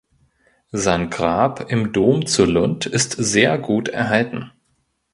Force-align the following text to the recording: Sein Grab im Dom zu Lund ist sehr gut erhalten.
Sein 0.71 1.11
Grab 1.11 1.69
im 1.69 1.93
Dom 1.93 2.25
zu 2.25 2.45
Lund 2.45 2.87
ist 2.87 3.11
sehr 3.11 3.59
gut 3.59 3.87
erhalten. 3.87 4.49